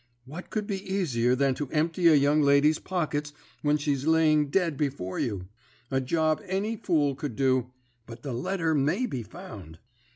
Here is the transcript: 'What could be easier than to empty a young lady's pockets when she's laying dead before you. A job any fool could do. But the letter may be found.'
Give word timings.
'What 0.25 0.49
could 0.49 0.65
be 0.65 0.83
easier 0.91 1.35
than 1.35 1.53
to 1.53 1.69
empty 1.69 2.07
a 2.07 2.15
young 2.15 2.41
lady's 2.41 2.79
pockets 2.79 3.33
when 3.61 3.77
she's 3.77 4.07
laying 4.07 4.49
dead 4.49 4.75
before 4.75 5.19
you. 5.19 5.47
A 5.91 6.01
job 6.01 6.41
any 6.47 6.75
fool 6.75 7.13
could 7.13 7.35
do. 7.35 7.69
But 8.07 8.23
the 8.23 8.33
letter 8.33 8.73
may 8.73 9.05
be 9.05 9.21
found.' 9.21 9.77